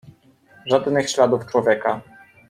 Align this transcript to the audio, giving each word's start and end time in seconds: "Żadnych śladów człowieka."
"Żadnych 0.65 1.09
śladów 1.09 1.45
człowieka." 1.45 2.01